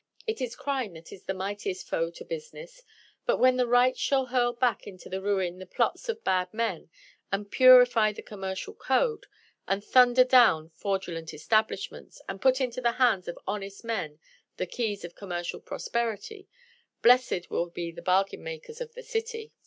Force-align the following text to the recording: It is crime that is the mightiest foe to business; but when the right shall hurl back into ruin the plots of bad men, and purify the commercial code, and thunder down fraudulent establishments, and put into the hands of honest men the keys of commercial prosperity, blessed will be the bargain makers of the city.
It 0.25 0.41
is 0.41 0.55
crime 0.55 0.93
that 0.95 1.11
is 1.13 1.25
the 1.25 1.33
mightiest 1.35 1.87
foe 1.87 2.09
to 2.09 2.25
business; 2.25 2.81
but 3.27 3.37
when 3.37 3.57
the 3.57 3.67
right 3.67 3.95
shall 3.95 4.25
hurl 4.25 4.51
back 4.51 4.87
into 4.87 5.07
ruin 5.21 5.59
the 5.59 5.67
plots 5.67 6.09
of 6.09 6.23
bad 6.23 6.51
men, 6.51 6.89
and 7.31 7.51
purify 7.51 8.11
the 8.11 8.23
commercial 8.23 8.73
code, 8.73 9.27
and 9.67 9.83
thunder 9.83 10.23
down 10.23 10.69
fraudulent 10.71 11.35
establishments, 11.35 12.19
and 12.27 12.41
put 12.41 12.59
into 12.59 12.81
the 12.81 12.93
hands 12.93 13.27
of 13.27 13.37
honest 13.45 13.83
men 13.83 14.17
the 14.57 14.65
keys 14.65 15.05
of 15.05 15.13
commercial 15.13 15.59
prosperity, 15.59 16.47
blessed 17.03 17.51
will 17.51 17.69
be 17.69 17.91
the 17.91 18.01
bargain 18.01 18.41
makers 18.41 18.81
of 18.81 18.95
the 18.95 19.03
city. 19.03 19.53